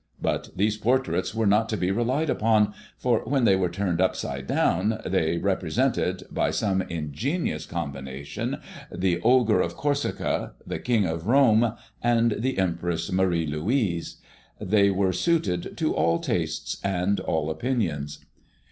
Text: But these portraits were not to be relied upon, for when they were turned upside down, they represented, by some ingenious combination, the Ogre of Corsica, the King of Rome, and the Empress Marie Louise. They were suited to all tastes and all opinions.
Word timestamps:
But 0.19 0.49
these 0.55 0.77
portraits 0.77 1.35
were 1.35 1.45
not 1.45 1.69
to 1.69 1.77
be 1.77 1.91
relied 1.91 2.31
upon, 2.31 2.73
for 2.97 3.19
when 3.19 3.43
they 3.45 3.55
were 3.55 3.69
turned 3.69 4.01
upside 4.01 4.47
down, 4.47 4.99
they 5.05 5.37
represented, 5.37 6.23
by 6.31 6.49
some 6.49 6.81
ingenious 6.81 7.67
combination, 7.67 8.57
the 8.91 9.21
Ogre 9.23 9.61
of 9.61 9.75
Corsica, 9.77 10.53
the 10.65 10.79
King 10.79 11.05
of 11.05 11.27
Rome, 11.27 11.73
and 12.01 12.33
the 12.39 12.57
Empress 12.57 13.11
Marie 13.11 13.45
Louise. 13.45 14.15
They 14.59 14.89
were 14.89 15.13
suited 15.13 15.77
to 15.77 15.93
all 15.93 16.17
tastes 16.17 16.81
and 16.83 17.19
all 17.19 17.51
opinions. 17.51 18.25